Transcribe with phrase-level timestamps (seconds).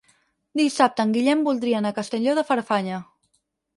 [0.61, 3.03] Dissabte en Guillem voldria anar a Castelló de Farfanya.